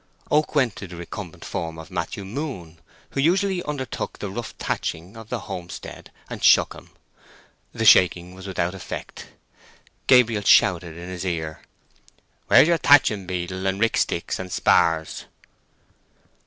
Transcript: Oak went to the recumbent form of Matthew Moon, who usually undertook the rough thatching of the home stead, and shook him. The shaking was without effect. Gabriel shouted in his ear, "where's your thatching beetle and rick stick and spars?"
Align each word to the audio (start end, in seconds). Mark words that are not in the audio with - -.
Oak 0.31 0.55
went 0.55 0.75
to 0.77 0.87
the 0.87 0.95
recumbent 0.95 1.45
form 1.45 1.77
of 1.77 1.91
Matthew 1.91 2.25
Moon, 2.25 2.79
who 3.11 3.19
usually 3.19 3.61
undertook 3.65 4.17
the 4.17 4.31
rough 4.31 4.55
thatching 4.57 5.15
of 5.15 5.29
the 5.29 5.41
home 5.41 5.69
stead, 5.69 6.09
and 6.27 6.43
shook 6.43 6.73
him. 6.73 6.89
The 7.71 7.85
shaking 7.85 8.33
was 8.33 8.47
without 8.47 8.73
effect. 8.73 9.27
Gabriel 10.07 10.41
shouted 10.41 10.97
in 10.97 11.07
his 11.09 11.23
ear, 11.23 11.61
"where's 12.47 12.67
your 12.67 12.77
thatching 12.79 13.27
beetle 13.27 13.67
and 13.67 13.79
rick 13.79 13.95
stick 13.95 14.33
and 14.39 14.51
spars?" 14.51 15.25